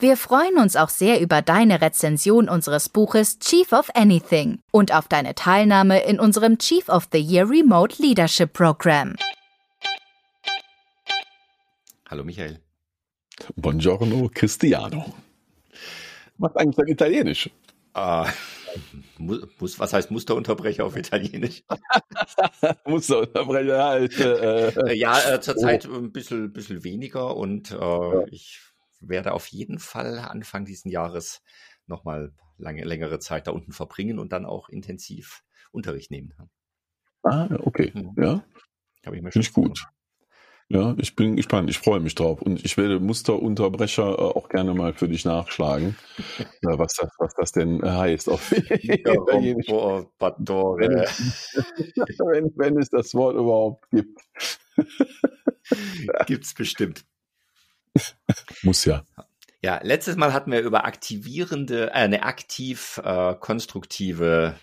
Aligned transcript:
Wir 0.00 0.16
freuen 0.16 0.58
uns 0.58 0.76
auch 0.76 0.90
sehr 0.90 1.20
über 1.20 1.42
deine 1.42 1.80
Rezension 1.80 2.48
unseres 2.48 2.88
Buches 2.88 3.40
Chief 3.40 3.72
of 3.72 3.90
Anything 3.96 4.60
und 4.70 4.94
auf 4.94 5.08
deine 5.08 5.34
Teilnahme 5.34 6.04
in 6.04 6.20
unserem 6.20 6.56
Chief 6.58 6.88
of 6.88 7.08
the 7.10 7.18
Year 7.18 7.50
Remote 7.50 8.00
Leadership 8.00 8.52
Program. 8.52 9.16
Hallo 12.08 12.22
Michael. 12.22 12.60
Buongiorno 13.56 14.30
Cristiano. 14.32 15.14
Was 16.38 16.54
eigentlich 16.54 16.76
dein 16.76 16.88
Italienisch? 16.88 17.50
Äh, 17.94 18.26
muss, 19.16 19.80
was 19.80 19.92
heißt 19.92 20.12
Musterunterbrecher 20.12 20.84
auf 20.84 20.94
Italienisch? 20.94 21.64
Musterunterbrecher 22.86 23.82
halt. 23.82 24.20
Äh, 24.20 24.94
ja, 24.94 25.18
äh, 25.18 25.40
zurzeit 25.40 25.88
oh. 25.88 25.96
ein 25.96 26.12
bisschen, 26.12 26.52
bisschen 26.52 26.84
weniger 26.84 27.34
und 27.34 27.72
äh, 27.72 27.74
ja. 27.74 28.24
ich 28.30 28.60
werde 29.00 29.32
auf 29.32 29.46
jeden 29.46 29.78
Fall 29.78 30.18
Anfang 30.18 30.64
diesen 30.64 30.90
Jahres 30.90 31.42
nochmal 31.86 32.32
lange, 32.56 32.84
längere 32.84 33.18
Zeit 33.18 33.46
da 33.46 33.52
unten 33.52 33.72
verbringen 33.72 34.18
und 34.18 34.32
dann 34.32 34.44
auch 34.44 34.68
intensiv 34.68 35.42
Unterricht 35.70 36.10
nehmen. 36.10 36.34
Ah, 37.22 37.48
okay. 37.60 37.92
Mhm. 37.94 38.14
Ja. 38.16 38.44
Habe 39.04 39.16
ich 39.16 39.22
mir 39.22 39.32
schon. 39.32 39.42
Finde 39.42 39.48
ich 39.48 39.52
gut. 39.52 39.86
Ja, 40.70 40.94
ich 40.98 41.16
bin 41.16 41.36
gespannt. 41.36 41.70
Ich 41.70 41.78
freue 41.78 42.00
mich 42.00 42.14
drauf. 42.14 42.42
Und 42.42 42.62
ich 42.62 42.76
werde 42.76 43.00
Musterunterbrecher 43.00 44.18
äh, 44.18 44.22
auch 44.22 44.50
gerne 44.50 44.74
mal 44.74 44.92
für 44.92 45.08
dich 45.08 45.24
nachschlagen, 45.24 45.96
ja, 46.62 46.78
was, 46.78 46.92
das, 46.94 47.10
was 47.18 47.34
das 47.34 47.52
denn 47.52 47.80
heißt. 47.82 48.28
Auf 48.28 48.50
wenn, 50.76 50.90
wenn, 52.18 52.52
wenn 52.56 52.78
es 52.78 52.90
das 52.90 53.14
Wort 53.14 53.36
überhaupt 53.36 53.88
gibt. 53.90 54.20
Gibt 56.26 56.44
es 56.44 56.52
bestimmt. 56.52 57.04
Muss 58.62 58.84
ja. 58.84 59.04
Ja, 59.62 59.80
letztes 59.82 60.16
Mal 60.16 60.32
hatten 60.32 60.52
wir 60.52 60.60
über 60.60 60.84
aktivierende, 60.84 61.88
äh, 61.88 61.92
eine 61.92 62.22
aktiv 62.22 63.00
äh, 63.04 63.34
konstruktive 63.34 64.54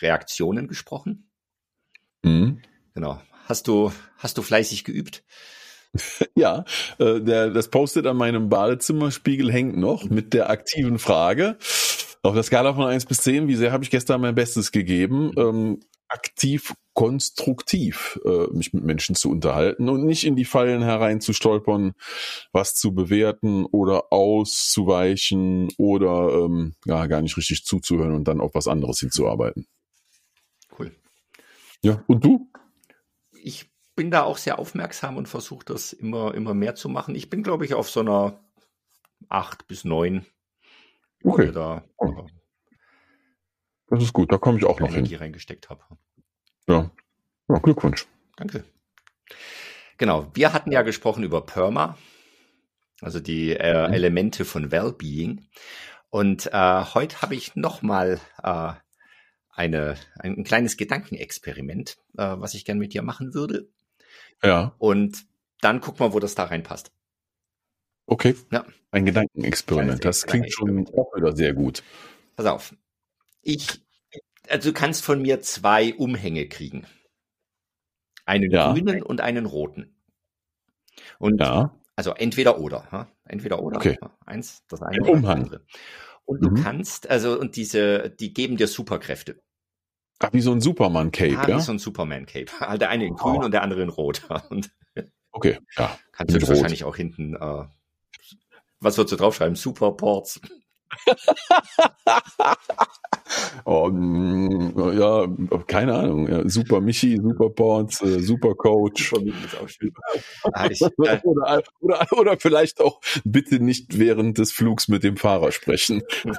Reaktionen 0.00 0.68
gesprochen. 0.68 1.30
Mhm. 2.22 2.60
Genau. 2.94 3.20
Hast 3.46 3.68
du, 3.68 3.92
hast 4.18 4.38
du 4.38 4.42
fleißig 4.42 4.84
geübt? 4.84 5.24
Ja, 6.34 6.64
äh, 6.98 7.20
der, 7.20 7.50
das 7.50 7.68
Post-it 7.68 8.06
an 8.06 8.16
meinem 8.16 8.48
Badezimmerspiegel 8.48 9.52
hängt 9.52 9.76
noch 9.76 10.10
mit 10.10 10.34
der 10.34 10.50
aktiven 10.50 10.98
Frage. 10.98 11.56
Auf 12.24 12.34
der 12.34 12.42
Skala 12.42 12.74
von 12.74 12.86
1 12.86 13.06
bis 13.06 13.18
10, 13.18 13.46
wie 13.46 13.54
sehr 13.54 13.70
habe 13.70 13.84
ich 13.84 13.90
gestern 13.90 14.20
mein 14.20 14.34
Bestes 14.34 14.72
gegeben? 14.72 15.30
Ähm, 15.36 15.80
aktiv 16.14 16.74
konstruktiv 16.94 18.20
äh, 18.24 18.46
mich 18.52 18.72
mit 18.72 18.84
Menschen 18.84 19.16
zu 19.16 19.28
unterhalten 19.28 19.88
und 19.88 20.04
nicht 20.04 20.24
in 20.24 20.36
die 20.36 20.44
Fallen 20.44 20.82
hereinzustolpern, 20.82 21.94
was 22.52 22.76
zu 22.76 22.94
bewerten 22.94 23.66
oder 23.66 24.12
auszuweichen 24.12 25.72
oder 25.76 26.32
ähm, 26.32 26.74
ja 26.86 27.06
gar 27.06 27.20
nicht 27.20 27.36
richtig 27.36 27.64
zuzuhören 27.64 28.14
und 28.14 28.28
dann 28.28 28.40
auf 28.40 28.54
was 28.54 28.68
anderes 28.68 29.00
hinzuarbeiten. 29.00 29.66
Cool. 30.78 30.94
Ja, 31.82 32.02
und 32.06 32.24
du? 32.24 32.48
Ich 33.42 33.70
bin 33.96 34.12
da 34.12 34.22
auch 34.22 34.38
sehr 34.38 34.60
aufmerksam 34.60 35.16
und 35.16 35.28
versuche 35.28 35.64
das 35.64 35.92
immer, 35.92 36.32
immer 36.34 36.54
mehr 36.54 36.76
zu 36.76 36.88
machen. 36.88 37.16
Ich 37.16 37.28
bin, 37.28 37.42
glaube 37.42 37.64
ich, 37.64 37.74
auf 37.74 37.90
so 37.90 38.00
einer 38.00 38.40
acht 39.28 39.66
bis 39.66 39.84
neun. 39.84 40.24
Okay. 41.24 41.50
Da, 41.52 41.82
oh. 41.96 42.26
Das 43.88 44.02
ist 44.02 44.12
gut, 44.12 44.32
da 44.32 44.38
komme 44.38 44.58
ich 44.58 44.64
auch 44.64 44.80
noch 44.80 44.92
hin. 44.92 45.06
reingesteckt 45.14 45.70
habe. 45.70 45.82
Ja. 46.66 46.90
ja, 47.48 47.58
Glückwunsch. 47.58 48.06
Danke. 48.36 48.64
Genau, 49.98 50.30
wir 50.34 50.52
hatten 50.52 50.72
ja 50.72 50.82
gesprochen 50.82 51.22
über 51.22 51.44
Perma, 51.44 51.96
also 53.00 53.20
die 53.20 53.52
äh, 53.52 53.88
mhm. 53.88 53.94
Elemente 53.94 54.44
von 54.44 54.70
Wellbeing. 54.70 55.46
Und 56.10 56.46
äh, 56.52 56.84
heute 56.94 57.22
habe 57.22 57.34
ich 57.34 57.56
nochmal 57.56 58.20
äh, 58.42 58.72
eine, 59.50 59.96
ein, 60.18 60.38
ein 60.38 60.44
kleines 60.44 60.76
Gedankenexperiment, 60.76 61.98
äh, 62.16 62.36
was 62.38 62.54
ich 62.54 62.64
gern 62.64 62.78
mit 62.78 62.94
dir 62.94 63.02
machen 63.02 63.34
würde. 63.34 63.68
Ja. 64.42 64.74
Und 64.78 65.24
dann 65.60 65.80
gucken 65.80 66.00
wir, 66.00 66.12
wo 66.12 66.20
das 66.20 66.34
da 66.34 66.44
reinpasst. 66.44 66.92
Okay. 68.06 68.34
Ja. 68.50 68.64
Ein 68.90 69.06
Gedankenexperiment. 69.06 70.04
Das 70.04 70.26
klingt 70.26 70.52
schon 70.52 70.86
sehr 71.34 71.54
gut. 71.54 71.82
Pass 72.36 72.46
auf. 72.46 72.74
Ich 73.44 73.84
also 74.48 74.70
du 74.70 74.74
kannst 74.74 75.04
von 75.04 75.22
mir 75.22 75.40
zwei 75.40 75.94
Umhänge 75.94 76.48
kriegen. 76.48 76.86
Einen 78.26 78.50
ja. 78.50 78.72
grünen 78.72 79.02
und 79.02 79.20
einen 79.20 79.46
roten. 79.46 79.96
Und 81.18 81.40
ja. 81.40 81.74
also 81.96 82.12
entweder 82.12 82.58
oder, 82.58 82.90
ha? 82.90 83.08
entweder 83.24 83.62
oder. 83.62 83.76
Okay. 83.76 83.98
Eins, 84.24 84.64
das 84.68 84.82
eine 84.82 85.04
Ein 85.04 85.10
Umhang. 85.10 85.24
Das 85.24 85.44
andere. 85.44 85.66
Und 86.24 86.42
du 86.42 86.50
mhm. 86.50 86.62
kannst, 86.62 87.10
also 87.10 87.38
und 87.38 87.56
diese, 87.56 88.10
die 88.10 88.32
geben 88.32 88.56
dir 88.56 88.66
Superkräfte. 88.66 89.42
Ach, 90.20 90.32
wie 90.32 90.40
so 90.40 90.52
ein 90.52 90.60
Superman-Cape, 90.60 91.38
ah, 91.38 91.48
ja? 91.48 91.56
Wie 91.58 91.60
so 91.60 91.72
ein 91.72 91.78
Superman-Cape. 91.78 92.46
Also 92.60 92.78
der 92.78 92.88
eine 92.88 93.06
in 93.06 93.14
grün 93.14 93.36
oh. 93.36 93.44
und 93.44 93.50
der 93.50 93.62
andere 93.62 93.82
in 93.82 93.90
rot. 93.90 94.22
Und 94.48 94.70
okay, 95.32 95.58
ja. 95.76 95.98
Kannst 96.12 96.34
du 96.34 96.48
wahrscheinlich 96.48 96.84
auch 96.84 96.96
hinten, 96.96 97.34
äh, 97.34 97.64
was 98.80 98.96
würdest 98.96 99.12
du 99.12 99.16
draufschreiben? 99.16 99.56
Superports. 99.56 100.40
oh, 103.64 103.88
mm, 103.90 104.98
ja, 104.98 105.26
keine 105.66 105.94
Ahnung. 105.94 106.28
Ja, 106.28 106.48
super 106.48 106.80
Michi, 106.80 107.18
Super 107.22 107.50
Ports, 107.50 108.00
äh, 108.02 108.20
Super 108.20 108.54
Coach. 108.54 109.12
Ah, 110.52 110.68
oder, 111.24 111.62
oder, 111.80 112.06
oder 112.12 112.38
vielleicht 112.38 112.80
auch 112.80 113.00
bitte 113.24 113.60
nicht 113.60 113.98
während 113.98 114.38
des 114.38 114.52
Flugs 114.52 114.88
mit 114.88 115.02
dem 115.02 115.16
Fahrer 115.16 115.52
sprechen. 115.52 116.02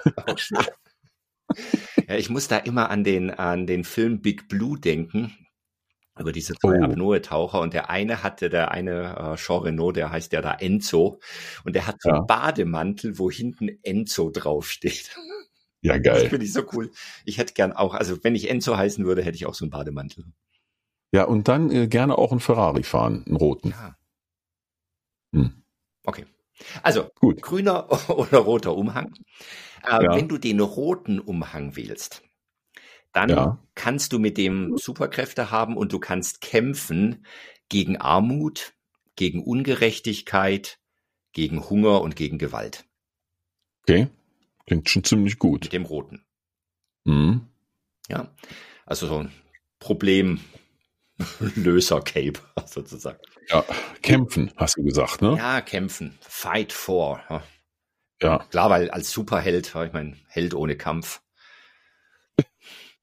ja, 2.07 2.15
ich 2.15 2.29
muss 2.29 2.47
da 2.47 2.57
immer 2.57 2.89
an 2.89 3.03
den, 3.03 3.31
an 3.31 3.67
den 3.67 3.83
Film 3.83 4.21
Big 4.21 4.47
Blue 4.47 4.79
denken 4.79 5.44
über 6.17 6.31
diese 6.31 6.55
zwei 6.55 6.79
oh. 6.79 6.83
Apnoe-Taucher 6.83 7.59
und 7.61 7.73
der 7.73 7.89
eine 7.89 8.23
hatte, 8.23 8.49
der 8.49 8.71
eine 8.71 9.33
äh, 9.33 9.35
Jean 9.35 9.61
Renault, 9.61 9.97
der 9.97 10.11
heißt 10.11 10.31
ja 10.33 10.41
da 10.41 10.53
Enzo 10.53 11.19
und 11.63 11.75
der 11.75 11.87
hat 11.87 11.97
so 12.01 12.09
ja. 12.09 12.15
einen 12.15 12.27
Bademantel, 12.27 13.19
wo 13.19 13.29
hinten 13.29 13.69
Enzo 13.83 14.29
draufsteht. 14.29 15.15
Ja, 15.81 15.97
geil. 15.99 16.21
Das 16.21 16.29
finde 16.29 16.45
ich 16.45 16.53
so 16.53 16.63
cool. 16.73 16.91
Ich 17.25 17.37
hätte 17.37 17.53
gern 17.53 17.73
auch, 17.73 17.93
also 17.93 18.23
wenn 18.23 18.35
ich 18.35 18.49
Enzo 18.49 18.77
heißen 18.77 19.05
würde, 19.05 19.23
hätte 19.23 19.35
ich 19.35 19.45
auch 19.45 19.55
so 19.55 19.65
einen 19.65 19.71
Bademantel. 19.71 20.25
Ja, 21.11 21.25
und 21.25 21.47
dann 21.47 21.71
äh, 21.71 21.87
gerne 21.87 22.17
auch 22.17 22.31
einen 22.31 22.39
Ferrari 22.39 22.83
fahren, 22.83 23.23
einen 23.25 23.37
roten. 23.37 23.69
Ja. 23.71 23.95
Hm. 25.33 25.63
Okay. 26.03 26.25
Also, 26.83 27.09
Gut. 27.15 27.41
grüner 27.41 27.89
oder 28.09 28.39
roter 28.39 28.75
Umhang. 28.75 29.13
Äh, 29.83 30.03
ja. 30.03 30.15
Wenn 30.15 30.27
du 30.27 30.37
den 30.37 30.59
roten 30.59 31.19
Umhang 31.19 31.75
wählst, 31.75 32.23
dann 33.15 33.29
ja. 33.29 33.57
kannst 33.75 34.11
du 34.11 34.19
mit 34.19 34.37
dem 34.37 34.77
Superkräfte 34.77 35.49
haben 35.49 35.77
und 35.77 35.93
du 35.93 35.99
kannst 35.99 36.41
kämpfen 36.41 37.25
gegen 37.69 37.95
Armut, 37.97 38.73
gegen 39.15 39.41
Ungerechtigkeit, 39.41 40.79
gegen 41.31 41.69
Hunger 41.69 42.01
und 42.01 42.17
gegen 42.17 42.37
Gewalt. 42.37 42.83
Okay, 43.83 44.09
klingt 44.65 44.89
schon 44.89 45.05
ziemlich 45.05 45.39
gut. 45.39 45.63
Mit 45.63 45.73
dem 45.73 45.85
Roten. 45.85 46.25
Mhm. 47.05 47.47
Ja, 48.09 48.29
also 48.85 49.07
so 49.07 49.19
ein 49.19 49.31
Problemlöser-Cape 49.79 52.41
sozusagen. 52.65 53.19
Ja, 53.47 53.63
kämpfen, 54.01 54.51
hast 54.57 54.75
du 54.75 54.83
gesagt, 54.83 55.21
ne? 55.21 55.37
Ja, 55.37 55.61
kämpfen. 55.61 56.17
Fight 56.19 56.73
for. 56.73 57.21
Ja. 58.21 58.39
Klar, 58.49 58.69
weil 58.69 58.91
als 58.91 59.11
Superheld, 59.11 59.73
ich 59.73 59.93
meine, 59.93 60.17
Held 60.27 60.53
ohne 60.53 60.75
Kampf. 60.75 61.21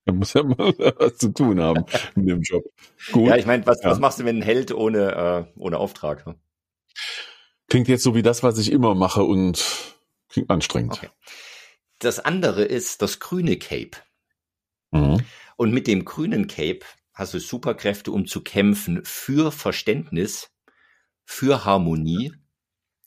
Er 0.04 0.12
muss 0.12 0.34
ja 0.34 0.42
mal 0.42 0.74
was 0.78 1.16
zu 1.16 1.32
tun 1.32 1.60
haben 1.60 1.84
in 2.16 2.26
dem 2.26 2.42
Job. 2.42 2.64
Gut. 3.12 3.28
Ja, 3.28 3.36
ich 3.36 3.46
meine, 3.46 3.66
was, 3.66 3.82
ja. 3.82 3.90
was 3.90 3.98
machst 3.98 4.18
du, 4.18 4.24
wenn 4.24 4.38
ein 4.38 4.42
Held 4.42 4.72
ohne, 4.72 5.48
äh, 5.56 5.60
ohne 5.60 5.78
Auftrag? 5.78 6.26
Ne? 6.26 6.36
Klingt 7.68 7.88
jetzt 7.88 8.02
so 8.02 8.14
wie 8.14 8.22
das, 8.22 8.42
was 8.42 8.58
ich 8.58 8.70
immer 8.70 8.94
mache 8.94 9.22
und 9.22 9.64
klingt 10.28 10.50
anstrengend. 10.50 10.94
Okay. 10.94 11.08
Das 11.98 12.18
andere 12.18 12.64
ist 12.64 13.00
das 13.02 13.20
grüne 13.20 13.56
Cape. 13.56 13.98
Mhm. 14.90 15.24
Und 15.56 15.72
mit 15.72 15.86
dem 15.86 16.04
grünen 16.04 16.48
Cape 16.48 16.80
hast 17.14 17.34
du 17.34 17.38
Superkräfte, 17.38 18.10
um 18.10 18.26
zu 18.26 18.42
kämpfen 18.42 19.04
für 19.04 19.52
Verständnis, 19.52 20.50
für 21.24 21.64
Harmonie, 21.64 22.32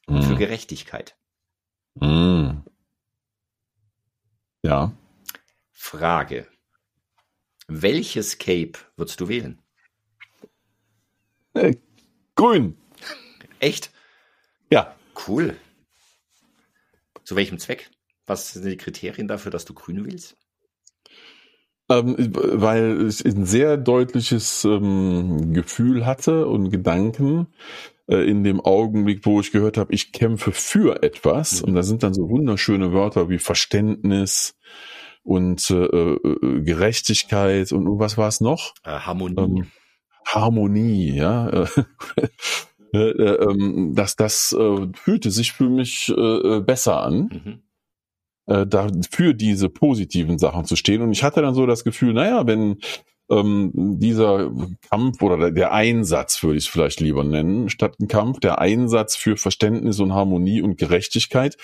mhm. 0.07 0.21
für 0.23 0.35
Gerechtigkeit. 0.35 1.17
Mhm. 1.95 2.63
Ja. 4.63 4.93
Frage. 5.71 6.47
Welches 7.67 8.37
Cape 8.37 8.73
würdest 8.95 9.19
du 9.19 9.27
wählen? 9.27 9.61
Äh, 11.53 11.75
grün. 12.35 12.77
Echt? 13.59 13.91
Ja. 14.69 14.95
Cool. 15.27 15.55
Zu 17.23 17.35
welchem 17.35 17.57
Zweck? 17.57 17.89
Was 18.27 18.53
sind 18.53 18.65
die 18.65 18.77
Kriterien 18.77 19.27
dafür, 19.27 19.51
dass 19.51 19.65
du 19.65 19.73
grün 19.73 20.05
willst? 20.05 20.35
Ähm, 21.89 22.15
weil 22.17 23.07
ich 23.07 23.23
ein 23.25 23.45
sehr 23.45 23.77
deutliches 23.77 24.65
ähm, 24.65 25.53
Gefühl 25.53 26.05
hatte 26.05 26.47
und 26.47 26.71
Gedanken 26.71 27.47
äh, 28.07 28.27
in 28.29 28.43
dem 28.43 28.59
Augenblick, 28.59 29.25
wo 29.25 29.39
ich 29.39 29.51
gehört 29.51 29.77
habe, 29.77 29.93
ich 29.93 30.11
kämpfe 30.11 30.51
für 30.51 31.03
etwas. 31.03 31.61
Mhm. 31.61 31.69
Und 31.69 31.75
da 31.75 31.83
sind 31.83 32.01
dann 32.01 32.15
so 32.15 32.29
wunderschöne 32.29 32.91
Wörter 32.91 33.29
wie 33.29 33.37
Verständnis 33.37 34.55
und 35.25 35.69
äh, 35.69 35.75
äh, 35.75 36.61
Gerechtigkeit 36.61 37.73
und, 37.73 37.99
was 37.99 38.17
war 38.17 38.29
es 38.29 38.39
noch? 38.39 38.73
Äh, 38.83 38.91
Harmonie. 38.91 39.59
Ähm, 39.61 39.71
Harmonie, 40.25 41.15
ja. 41.15 41.67
Äh, 42.93 43.09
äh, 43.09 43.43
ähm, 43.43 43.91
das, 43.93 44.15
das 44.15 44.55
äh, 44.57 44.87
fühlte 44.93 45.29
sich 45.29 45.51
für 45.51 45.67
mich 45.67 46.13
äh, 46.15 46.61
besser 46.61 47.01
an. 47.03 47.29
Mhm 47.43 47.61
äh, 48.47 48.65
da 48.65 48.89
für 49.11 49.33
diese 49.33 49.69
positiven 49.69 50.37
Sachen 50.37 50.65
zu 50.65 50.75
stehen. 50.75 51.01
Und 51.01 51.11
ich 51.11 51.23
hatte 51.23 51.41
dann 51.41 51.55
so 51.55 51.65
das 51.65 51.83
Gefühl, 51.83 52.13
naja, 52.13 52.45
wenn 52.47 52.77
ähm, 53.29 53.71
dieser 53.73 54.51
Kampf 54.89 55.21
oder 55.21 55.51
der 55.51 55.71
Einsatz, 55.71 56.41
würde 56.43 56.57
ich 56.57 56.65
es 56.65 56.69
vielleicht 56.69 56.99
lieber 56.99 57.23
nennen, 57.23 57.69
statt 57.69 57.99
ein 57.99 58.07
Kampf, 58.07 58.39
der 58.39 58.59
Einsatz 58.59 59.15
für 59.15 59.37
Verständnis 59.37 59.99
und 59.99 60.13
Harmonie 60.13 60.61
und 60.61 60.77
Gerechtigkeit, 60.77 61.57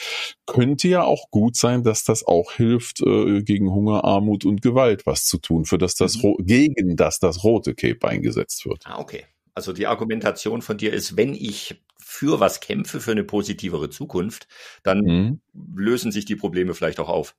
könnte 0.45 0.87
ja 0.87 1.03
auch 1.03 1.29
gut 1.29 1.55
sein, 1.55 1.83
dass 1.83 2.03
das 2.03 2.25
auch 2.25 2.53
hilft, 2.53 3.01
äh, 3.01 3.43
gegen 3.43 3.71
Hunger, 3.71 4.03
Armut 4.03 4.45
und 4.45 4.61
Gewalt 4.61 5.05
was 5.05 5.25
zu 5.25 5.37
tun, 5.37 5.65
für 5.65 5.77
das 5.77 5.95
das 5.95 6.21
mhm. 6.21 6.35
gegen 6.39 6.95
das 6.95 7.19
das 7.19 7.43
rote 7.43 7.75
Cape 7.75 8.07
eingesetzt 8.07 8.65
wird. 8.65 8.83
Ah, 8.85 8.99
okay. 8.99 9.25
Also 9.53 9.73
die 9.73 9.87
Argumentation 9.87 10.61
von 10.61 10.77
dir 10.77 10.93
ist, 10.93 11.17
wenn 11.17 11.33
ich 11.33 11.81
für 11.97 12.39
was 12.39 12.59
kämpfe, 12.59 12.99
für 12.99 13.11
eine 13.11 13.23
positivere 13.23 13.89
Zukunft, 13.89 14.47
dann 14.83 14.99
mhm. 14.99 15.41
lösen 15.75 16.11
sich 16.11 16.25
die 16.25 16.35
Probleme 16.35 16.73
vielleicht 16.73 16.99
auch 16.99 17.09
auf. 17.09 17.35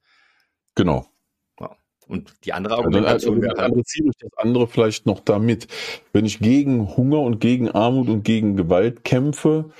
Genau. 0.74 1.11
Ja. 2.12 2.18
Und 2.18 2.34
die 2.44 2.52
andere 2.52 2.76
Argumentation 2.76 3.36
also, 3.36 3.42
wäre 3.42 3.80
ich 3.80 4.18
das 4.20 4.30
andere 4.36 4.66
vielleicht 4.66 5.06
noch 5.06 5.20
damit. 5.20 5.66
Wenn 6.12 6.26
ich 6.26 6.38
gegen 6.38 6.96
Hunger 6.96 7.20
und 7.20 7.40
gegen 7.40 7.70
Armut 7.70 8.08
und 8.08 8.22
gegen 8.22 8.56
Gewalt 8.56 9.04
kämpfe, 9.04 9.70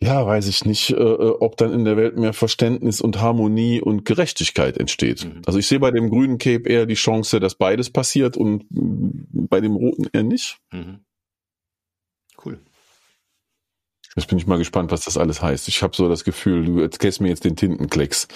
ja, 0.00 0.24
weiß 0.24 0.46
ich 0.46 0.64
nicht, 0.64 0.90
äh, 0.90 0.94
äh, 0.94 1.36
ob 1.40 1.56
dann 1.56 1.72
in 1.72 1.84
der 1.84 1.96
Welt 1.96 2.16
mehr 2.16 2.32
Verständnis 2.32 3.00
und 3.00 3.20
Harmonie 3.20 3.80
und 3.80 4.04
Gerechtigkeit 4.04 4.78
entsteht. 4.78 5.24
Mhm. 5.24 5.42
Also 5.44 5.58
ich 5.58 5.66
sehe 5.66 5.80
bei 5.80 5.90
dem 5.90 6.08
grünen 6.08 6.38
Cape 6.38 6.68
eher 6.68 6.86
die 6.86 6.94
Chance, 6.94 7.40
dass 7.40 7.56
beides 7.56 7.90
passiert 7.90 8.36
und 8.36 8.64
bei 8.70 9.60
dem 9.60 9.74
roten 9.74 10.06
eher 10.12 10.22
nicht. 10.22 10.58
Mhm. 10.72 11.00
Cool. 12.44 12.60
Jetzt 14.14 14.28
bin 14.28 14.38
ich 14.38 14.46
mal 14.46 14.58
gespannt, 14.58 14.92
was 14.92 15.02
das 15.02 15.16
alles 15.16 15.42
heißt. 15.42 15.66
Ich 15.66 15.82
habe 15.82 15.96
so 15.96 16.08
das 16.08 16.22
Gefühl, 16.22 16.64
du 16.64 16.80
erzählst 16.80 17.20
mir 17.20 17.28
jetzt 17.28 17.44
den 17.44 17.56
Tintenklecks. 17.56 18.28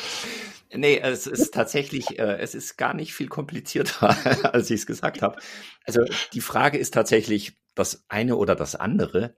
Nee, 0.75 0.99
es 0.99 1.27
ist 1.27 1.53
tatsächlich, 1.53 2.19
äh, 2.19 2.39
es 2.39 2.55
ist 2.55 2.77
gar 2.77 2.95
nicht 2.95 3.15
viel 3.15 3.29
komplizierter, 3.29 4.09
als 4.55 4.71
ich 4.71 4.81
es 4.81 4.87
gesagt 4.87 5.23
habe. 5.23 5.37
Also 5.85 6.05
die 6.33 6.41
Frage 6.41 6.79
ist 6.79 6.95
tatsächlich 6.95 7.59
das 7.75 8.05
eine 8.09 8.37
oder 8.37 8.55
das 8.55 8.75
andere. 8.75 9.37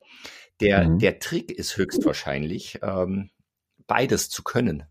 Der, 0.60 0.88
mhm. 0.88 0.98
der 0.98 1.18
Trick 1.18 1.50
ist 1.50 1.76
höchstwahrscheinlich, 1.76 2.78
ähm, 2.82 3.30
beides 3.86 4.30
zu 4.30 4.42
können. 4.44 4.84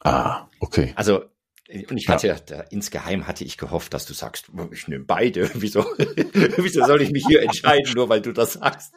Ah, 0.00 0.48
okay. 0.60 0.92
Also 0.96 1.24
und 1.68 1.96
ich 1.96 2.08
hatte 2.08 2.28
ja. 2.28 2.36
da, 2.36 2.60
insgeheim 2.70 3.26
hatte 3.26 3.44
ich 3.44 3.58
gehofft, 3.58 3.92
dass 3.92 4.06
du 4.06 4.14
sagst, 4.14 4.50
ich 4.70 4.88
nehme 4.88 5.04
beide. 5.04 5.50
Wieso, 5.54 5.80
wieso 6.56 6.84
soll 6.84 7.02
ich 7.02 7.10
mich 7.10 7.24
hier 7.26 7.42
entscheiden, 7.42 7.92
nur 7.94 8.08
weil 8.08 8.20
du 8.20 8.32
das 8.32 8.54
sagst? 8.54 8.94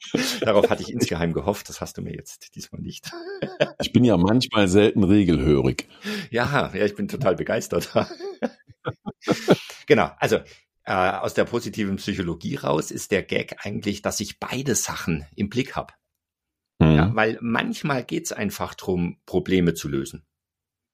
Darauf 0.40 0.70
hatte 0.70 0.82
ich 0.82 0.92
insgeheim 0.92 1.32
gehofft. 1.32 1.68
Das 1.68 1.80
hast 1.80 1.98
du 1.98 2.02
mir 2.02 2.14
jetzt 2.14 2.54
diesmal 2.54 2.80
nicht. 2.80 3.10
ich 3.80 3.92
bin 3.92 4.04
ja 4.04 4.16
manchmal 4.16 4.68
selten 4.68 5.04
regelhörig. 5.04 5.88
Ja, 6.30 6.70
ja, 6.72 6.84
ich 6.84 6.94
bin 6.94 7.08
total 7.08 7.34
begeistert. 7.34 7.90
genau. 9.86 10.10
Also 10.18 10.36
äh, 10.84 10.92
aus 10.92 11.34
der 11.34 11.44
positiven 11.44 11.96
Psychologie 11.96 12.56
raus 12.56 12.90
ist 12.90 13.10
der 13.10 13.22
Gag 13.22 13.56
eigentlich, 13.64 14.02
dass 14.02 14.20
ich 14.20 14.38
beide 14.38 14.74
Sachen 14.74 15.26
im 15.34 15.48
Blick 15.48 15.74
habe. 15.74 15.94
Mhm. 16.78 16.94
Ja, 16.94 17.14
weil 17.14 17.38
manchmal 17.40 18.04
geht's 18.04 18.32
einfach 18.32 18.74
drum, 18.74 19.18
Probleme 19.26 19.74
zu 19.74 19.88
lösen. 19.88 20.24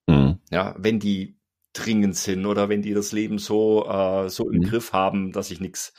Mhm. 0.09 0.39
Ja, 0.51 0.75
wenn 0.79 0.99
die 0.99 1.39
dringend 1.75 2.17
sind 2.17 2.47
oder 2.47 2.69
wenn 2.69 2.83
die 2.83 2.95
das 2.95 3.13
Leben 3.13 3.39
so, 3.39 3.87
äh, 3.87 4.29
so 4.29 4.51
im 4.51 4.61
mhm. 4.61 4.65
Griff 4.65 4.93
haben, 4.93 5.33
dass 5.33 5.51
ich 5.51 5.61
nichts 5.61 5.93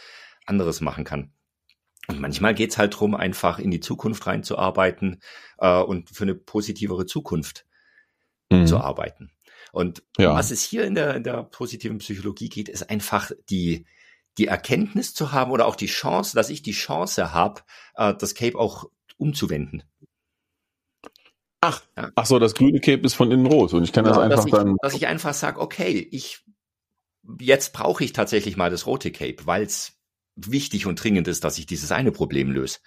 anderes 0.46 0.82
machen 0.82 1.04
kann. 1.04 1.32
Und 2.08 2.20
manchmal 2.20 2.56
geht's 2.56 2.78
halt 2.78 3.00
drum, 3.00 3.14
einfach 3.14 3.60
in 3.60 3.70
die 3.70 3.80
Zukunft 3.80 4.26
reinzuarbeiten 4.26 5.22
äh, 5.60 5.80
und 5.80 6.10
für 6.10 6.24
eine 6.24 6.36
positivere 6.36 7.06
Zukunft 7.06 7.66
mhm. 8.50 8.66
zu 8.66 8.80
arbeiten. 8.80 9.32
Und 9.72 10.04
ja. 10.18 10.34
was 10.34 10.50
es 10.50 10.64
hier 10.64 10.86
in 10.86 10.96
der, 10.96 11.16
in 11.16 11.24
der 11.24 11.44
positiven 11.44 12.00
Psychologie 12.00 12.50
geht, 12.50 12.68
ist 12.68 12.90
einfach 12.90 13.32
die, 13.52 13.86
die 14.40 14.48
Erkenntnis 14.48 15.14
zu 15.14 15.32
haben 15.32 15.52
oder 15.52 15.68
auch 15.68 15.76
die 15.76 15.86
Chance, 15.86 16.36
dass 16.36 16.50
ich 16.50 16.64
die 16.64 16.72
Chance 16.72 17.32
habe, 17.32 17.62
äh, 17.94 18.16
das 18.16 18.34
Cape 18.34 18.58
auch 18.58 18.86
umzuwenden. 19.18 19.84
Ach, 21.62 21.82
ja. 21.98 22.12
ach 22.16 22.26
so, 22.26 22.40
das 22.40 22.56
grüne 22.56 22.80
Cape 22.80 23.04
ist 23.04 23.16
von 23.16 23.32
innen 23.32 23.46
rot 23.46 23.74
und 23.74 23.84
ich 23.84 23.92
kann 23.92 24.06
genau, 24.06 24.16
das 24.16 24.24
einfach 24.24 24.38
dass 24.38 24.46
ich, 24.46 24.52
dann. 24.52 24.78
Dass 24.82 24.94
ich 24.94 25.08
einfach 25.08 25.34
sage, 25.34 25.60
okay, 25.60 26.08
ich 26.12 26.44
jetzt 27.40 27.74
brauche 27.74 28.04
ich 28.04 28.14
tatsächlich 28.14 28.58
mal 28.58 28.72
das 28.72 28.86
rote 28.86 29.12
Cape, 29.12 29.46
weil 29.46 29.64
es 29.64 30.00
wichtig 30.36 30.86
und 30.86 31.04
dringend 31.04 31.28
ist, 31.28 31.44
dass 31.44 31.58
ich 31.58 31.66
dieses 31.66 31.92
eine 31.92 32.12
Problem 32.12 32.52
löse. 32.52 32.80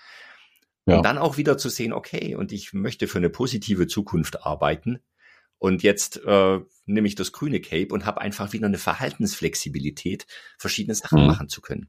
Ja. 0.87 0.97
Und 0.97 1.05
dann 1.05 1.19
auch 1.19 1.37
wieder 1.37 1.59
zu 1.59 1.69
sehen, 1.69 1.93
okay, 1.93 2.35
und 2.35 2.51
ich 2.51 2.73
möchte 2.73 3.07
für 3.07 3.19
eine 3.19 3.31
positive 3.31 3.87
Zukunft 3.87 4.45
arbeiten. 4.45 5.01
Und 5.59 5.85
jetzt 5.85 6.21
äh, 6.25 6.61
nehme 6.87 7.07
ich 7.07 7.15
das 7.15 7.31
grüne 7.31 7.61
Cape 7.61 7.95
und 7.95 8.05
habe 8.05 8.21
einfach 8.21 8.53
wieder 8.53 8.67
eine 8.67 8.79
Verhaltensflexibilität, 8.79 10.27
verschiedene 10.59 10.97
Sachen 10.97 11.21
mhm. 11.21 11.27
machen 11.29 11.49
zu 11.49 11.61
können. 11.61 11.89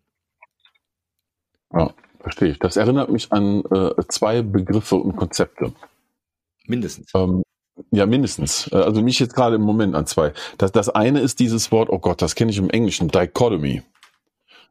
Ja, 1.73 1.91
verstehe 2.19 2.51
ich. 2.51 2.59
Das 2.59 2.77
erinnert 2.77 3.09
mich 3.09 3.31
an 3.31 3.63
äh, 3.71 4.03
zwei 4.09 4.43
Begriffe 4.43 4.97
und 4.97 5.15
Konzepte. 5.15 5.73
Mindestens. 6.67 7.11
Ähm, 7.15 7.43
ja, 7.91 8.05
mindestens. 8.05 8.69
Äh, 8.71 8.77
also 8.77 9.01
mich 9.01 9.19
jetzt 9.19 9.35
gerade 9.35 9.55
im 9.55 9.61
Moment 9.61 9.95
an 9.95 10.05
zwei. 10.05 10.33
Das, 10.57 10.71
das 10.71 10.89
eine 10.89 11.19
ist 11.19 11.39
dieses 11.39 11.71
Wort, 11.71 11.89
oh 11.89 11.99
Gott, 11.99 12.21
das 12.21 12.35
kenne 12.35 12.51
ich 12.51 12.57
im 12.57 12.69
Englischen, 12.69 13.07
Dichotomy. 13.09 13.81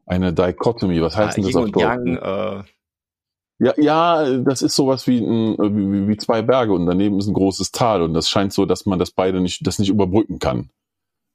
Eine 0.05 0.33
Dichotomy, 0.33 1.01
was 1.01 1.15
heißt 1.15 1.37
ja, 1.37 1.43
denn 1.43 1.51
das 1.51 1.61
auf 1.61 1.71
Deutsch? 1.71 1.83
Yang, 1.83 2.17
äh 2.17 2.63
ja, 3.59 3.73
ja, 3.77 4.37
das 4.39 4.61
ist 4.61 4.75
sowas 4.75 5.07
wie, 5.07 5.19
ein, 5.19 5.55
wie, 5.57 6.07
wie 6.07 6.17
zwei 6.17 6.41
Berge 6.41 6.73
und 6.73 6.85
daneben 6.85 7.19
ist 7.19 7.27
ein 7.27 7.33
großes 7.33 7.71
Tal 7.71 8.01
und 8.01 8.13
das 8.13 8.27
scheint 8.29 8.51
so, 8.51 8.65
dass 8.65 8.85
man 8.85 8.99
das 8.99 9.11
beide 9.11 9.39
nicht, 9.39 9.65
das 9.65 9.79
nicht 9.79 9.89
überbrücken 9.89 10.39
kann. 10.39 10.69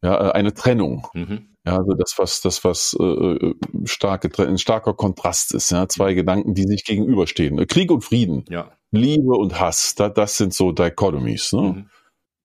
Ja, 0.03 0.29
äh, 0.29 0.33
eine 0.33 0.53
Trennung. 0.53 1.07
Mhm. 1.15 1.55
Ja, 1.65 1.79
also 1.79 1.93
das, 1.95 2.15
was, 2.19 2.41
das, 2.41 2.65
was 2.65 2.97
äh, 2.99 3.05
äh 3.05 3.55
starke, 3.85 4.31
ein 4.47 4.59
starker 4.59 4.95
Kontrast 4.95 5.55
ist, 5.55 5.71
ja, 5.71 5.89
zwei 5.89 6.15
Gedanken, 6.15 6.55
die 6.55 6.65
sich 6.65 6.85
gegenüberstehen. 6.85 7.67
Krieg 7.67 7.91
und 7.91 8.03
Frieden. 8.03 8.45
Ja. 8.49 8.73
Liebe 8.91 9.33
und 9.33 9.61
Hass, 9.61 9.95
da, 9.95 10.09
das 10.09 10.37
sind 10.37 10.55
so 10.55 10.73
Dichotomies. 10.73 11.53
Ne? 11.53 11.61
Mhm. 11.61 11.87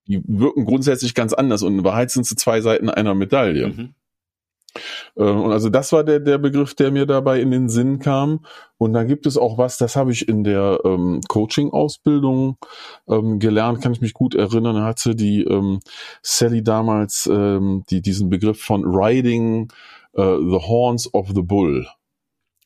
Die 0.08 0.22
wirken 0.28 0.66
grundsätzlich 0.66 1.14
ganz 1.16 1.34
anders 1.34 1.64
und 1.64 1.78
in 1.78 1.84
Wahrheit 1.84 2.12
sind 2.12 2.26
sie 2.26 2.36
zwei 2.36 2.60
Seiten 2.62 2.90
einer 2.90 3.16
Medaille. 3.16 3.68
Mhm. 3.68 3.96
Ähm, 5.18 5.42
und 5.42 5.52
also 5.52 5.70
das 5.70 5.92
war 5.92 6.04
der, 6.04 6.20
der 6.20 6.38
Begriff, 6.38 6.74
der 6.74 6.92
mir 6.92 7.06
dabei 7.06 7.40
in 7.40 7.52
den 7.52 7.70
Sinn 7.70 8.00
kam. 8.00 8.46
Und 8.78 8.94
da 8.94 9.04
gibt 9.04 9.26
es 9.26 9.38
auch 9.38 9.58
was, 9.58 9.78
das 9.78 9.96
habe 9.96 10.12
ich 10.12 10.28
in 10.28 10.44
der 10.44 10.82
ähm, 10.84 11.22
Coaching-Ausbildung 11.28 12.58
ähm, 13.08 13.40
gelernt, 13.40 13.82
kann 13.82 13.94
ich 13.94 14.02
mich 14.02 14.14
gut 14.14 14.36
erinnern. 14.36 14.76
Da 14.76 14.84
hatte 14.84 15.16
die 15.16 15.44
ähm, 15.44 15.80
Sally 16.22 16.64
damals 16.64 17.30
ähm, 17.32 17.84
die, 17.90 18.02
diesen 18.02 18.30
Begriff 18.30 18.62
von 18.62 18.84
Riding 18.84 19.72
uh, 20.18 20.38
the 20.38 20.68
Horns 20.68 21.14
of 21.14 21.30
the 21.34 21.42
Bull 21.42 21.88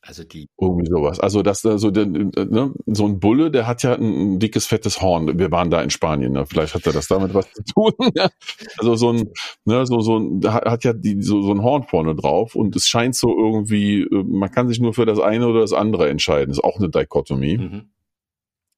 also 0.08 0.24
die. 0.24 0.48
Irgendwie 0.58 0.88
sowas. 0.88 1.20
Also 1.20 1.42
das, 1.42 1.66
also 1.66 1.90
der, 1.90 2.06
ne, 2.06 2.72
so 2.86 3.06
ein 3.06 3.20
Bulle, 3.20 3.50
der 3.50 3.66
hat 3.66 3.82
ja 3.82 3.94
ein, 3.94 4.38
dickes, 4.38 4.66
fettes 4.66 5.02
Horn. 5.02 5.38
Wir 5.38 5.50
waren 5.50 5.70
da 5.70 5.82
in 5.82 5.90
Spanien, 5.90 6.32
ne? 6.32 6.46
vielleicht 6.46 6.74
hat 6.74 6.86
er 6.86 6.94
das 6.94 7.08
damit 7.08 7.34
was 7.34 7.52
zu 7.52 7.62
tun. 7.62 7.92
also 8.78 8.96
so 8.96 9.12
ein, 9.12 9.30
ne, 9.66 9.84
so, 9.84 10.00
so 10.00 10.18
ein, 10.18 10.40
hat 10.44 10.84
ja 10.84 10.94
die, 10.94 11.20
so, 11.20 11.42
so 11.42 11.52
ein 11.52 11.62
Horn 11.62 11.82
vorne 11.82 12.14
drauf 12.14 12.54
und 12.54 12.74
es 12.74 12.88
scheint 12.88 13.16
so 13.16 13.28
irgendwie, 13.38 14.00
äh, 14.00 14.24
man 14.24 14.50
kann 14.50 14.66
sich 14.68 14.80
nur 14.80 14.94
für 14.94 15.04
das 15.04 15.20
eine 15.20 15.46
oder 15.46 15.60
das 15.60 15.74
andere 15.74 16.08
entscheiden. 16.08 16.52
ist 16.52 16.64
auch 16.64 16.78
eine 16.78 16.88
Dichotomie. 16.88 17.58
Mhm. 17.58 17.90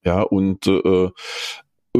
Ja, 0.05 0.23
und 0.23 0.67
äh, 0.67 1.11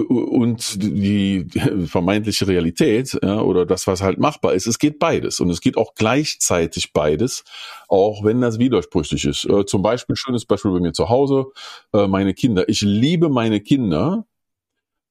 und 0.05 0.83
die 0.83 1.47
vermeintliche 1.87 2.47
Realität 2.47 3.19
ja, 3.23 3.41
oder 3.41 3.67
das, 3.67 3.87
was 3.87 4.03
halt 4.03 4.19
machbar 4.19 4.55
ist, 4.55 4.67
es 4.67 4.79
geht 4.79 4.99
beides 4.99 5.41
und 5.41 5.51
es 5.51 5.61
geht 5.61 5.77
auch 5.77 5.95
gleichzeitig 5.95 6.93
beides, 6.93 7.45
auch 7.89 8.25
wenn 8.25 8.41
das 8.41 8.59
widersprüchlich 8.59 9.25
ist. 9.25 9.45
Äh, 9.45 9.67
zum 9.67 9.83
Beispiel, 9.83 10.17
schönes 10.17 10.45
Beispiel 10.45 10.73
bei 10.73 10.81
mir 10.81 10.93
zu 10.93 11.09
Hause, 11.09 11.47
äh, 11.93 12.07
meine 12.07 12.35
Kinder. 12.35 12.69
Ich 12.69 12.81
liebe 12.81 13.29
meine 13.29 13.61
Kinder, 13.61 14.27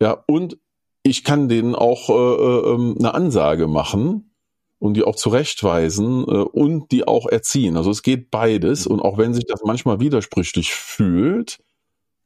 ja, 0.01 0.23
und 0.27 0.57
ich 1.03 1.23
kann 1.23 1.49
denen 1.49 1.75
auch 1.75 2.09
äh, 2.09 2.13
äh, 2.13 2.73
ähm, 2.73 2.95
eine 2.99 3.13
Ansage 3.13 3.67
machen 3.67 4.31
und 4.79 4.95
die 4.95 5.03
auch 5.03 5.15
zurechtweisen 5.15 6.23
äh, 6.23 6.31
und 6.31 6.91
die 6.91 7.07
auch 7.07 7.27
erziehen. 7.27 7.77
Also 7.77 7.91
es 7.91 8.01
geht 8.01 8.31
beides. 8.31 8.85
Mhm. 8.85 8.95
Und 8.95 9.01
auch 9.01 9.17
wenn 9.17 9.33
sich 9.33 9.45
das 9.45 9.61
manchmal 9.63 9.99
widersprüchlich 9.99 10.73
fühlt, 10.73 11.59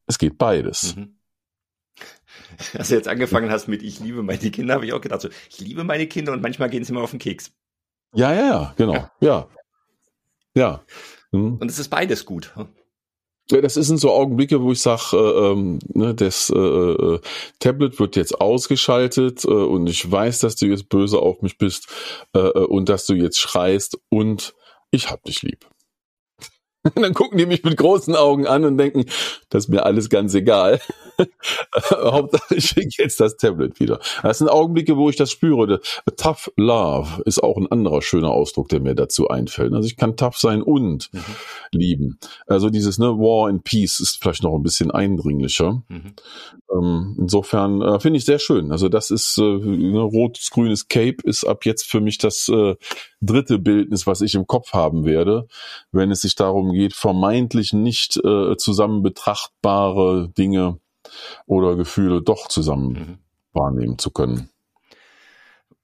es 0.08 0.18
geht 0.18 0.38
beides. 0.38 0.96
Mhm. 0.96 1.16
Als 2.78 2.90
du 2.90 2.96
jetzt 2.96 3.08
angefangen 3.08 3.50
hast 3.50 3.68
mit 3.68 3.84
Ich 3.84 4.00
liebe 4.00 4.24
meine 4.24 4.52
Kinder, 4.52 4.76
habe 4.76 4.86
ich 4.86 4.94
auch 4.94 5.02
gedacht, 5.02 5.22
so, 5.22 5.30
ich 5.50 5.60
liebe 5.60 5.84
meine 5.84 6.08
Kinder 6.08 6.34
und 6.34 6.42
manchmal 6.42 6.70
gehen 6.70 6.84
sie 6.84 6.94
mir 6.94 7.02
auf 7.02 7.12
den 7.12 7.20
Keks. 7.20 7.52
Ja, 8.16 8.34
ja, 8.34 8.46
ja, 8.46 8.74
genau. 8.78 9.10
Ja. 9.22 9.48
Ja. 10.56 10.84
Mhm. 11.32 11.58
Und 11.58 11.70
es 11.70 11.80
ist 11.80 11.90
beides 11.90 12.26
gut. 12.26 12.54
Ja, 13.52 13.60
das 13.60 13.74
sind 13.74 13.98
so 13.98 14.12
Augenblicke, 14.12 14.62
wo 14.62 14.72
ich 14.72 14.82
sage, 14.82 15.18
äh, 15.18 15.52
ähm, 15.52 15.80
ne, 15.94 16.16
das 16.16 16.50
äh, 16.50 16.58
äh, 16.58 17.20
Tablet 17.60 18.00
wird 18.00 18.16
jetzt 18.16 18.40
ausgeschaltet 18.40 19.44
äh, 19.44 19.50
und 19.50 19.88
ich 19.88 20.10
weiß, 20.10 20.40
dass 20.40 20.56
du 20.56 20.68
jetzt 20.68 20.88
böse 20.88 21.20
auf 21.20 21.42
mich 21.42 21.58
bist 21.58 21.88
äh, 22.34 22.40
äh 22.40 22.66
und 22.66 22.88
dass 22.88 23.06
du 23.06 23.16
jetzt 23.16 23.40
schreist 23.40 24.00
und 24.10 24.54
ich 24.92 25.10
hab 25.10 25.24
dich 25.24 25.42
lieb. 25.42 25.68
dann 26.96 27.14
gucken 27.14 27.38
die 27.38 27.46
mich 27.46 27.64
mit 27.64 27.78
großen 27.78 28.16
Augen 28.16 28.46
an 28.46 28.66
und 28.66 28.78
denken, 28.78 29.06
das 29.50 29.66
ist 29.66 29.70
mir 29.70 29.86
alles 29.86 30.10
ganz 30.10 30.34
egal. 30.34 30.82
Hauptsache, 31.92 32.56
ich 32.56 32.66
schicke 32.66 33.04
jetzt 33.04 33.20
das 33.20 33.38
Tablet 33.38 33.80
wieder. 33.80 34.00
Das 34.22 34.40
sind 34.40 34.50
Augenblicke, 34.50 34.98
wo 34.98 35.10
ich 35.10 35.16
das 35.16 35.32
spüre. 35.32 35.80
Tough 36.18 36.52
Love 36.58 37.22
ist 37.26 37.42
auch 37.42 37.58
ein 37.58 37.72
anderer 37.72 38.02
schöner 38.02 38.32
Ausdruck, 38.32 38.70
der 38.70 38.82
mir 38.82 38.96
dazu 38.96 39.30
einfällt. 39.30 39.74
Also 39.74 39.88
ich 39.88 39.96
kann 39.96 40.18
tough 40.18 40.38
sein 40.38 40.62
und 40.62 41.12
mhm. 41.14 41.24
lieben. 41.72 42.20
Also 42.48 42.70
dieses 42.70 42.98
ne, 42.98 43.08
War 43.18 43.48
and 43.48 43.64
Peace 43.64 44.00
ist 44.00 44.22
vielleicht 44.22 44.44
noch 44.44 44.56
ein 44.56 44.64
bisschen 44.64 44.92
eindringlicher. 44.92 45.84
Mhm. 45.88 46.14
Ähm, 46.74 47.16
insofern 47.20 47.82
äh, 47.82 48.00
finde 48.00 48.18
ich 48.18 48.26
sehr 48.26 48.40
schön. 48.40 48.72
Also 48.72 48.90
das 48.90 49.12
ist 49.12 49.38
äh, 49.38 49.42
ne, 49.42 50.00
rotes, 50.00 50.50
grünes 50.50 50.88
Cape 50.88 51.18
ist 51.24 51.44
ab 51.44 51.66
jetzt 51.66 51.90
für 51.90 52.02
mich 52.02 52.18
das 52.18 52.50
äh, 52.50 52.76
dritte 53.22 53.60
Bildnis, 53.60 54.08
was 54.08 54.22
ich 54.22 54.36
im 54.36 54.48
Kopf 54.48 54.74
haben 54.74 55.06
werde, 55.06 55.48
wenn 55.92 56.12
es 56.12 56.22
sich 56.22 56.36
darum 56.36 56.72
geht, 56.72 56.94
vermeintlich 56.94 57.74
nicht 57.74 58.18
äh, 58.18 58.56
zusammen 58.58 59.04
betrachtbare 59.04 60.30
Dinge 60.30 60.80
oder 61.46 61.76
Gefühle 61.76 62.22
doch 62.22 62.48
zusammen 62.48 62.94
mhm. 62.94 63.18
wahrnehmen 63.54 63.98
zu 63.98 64.12
können. 64.12 64.50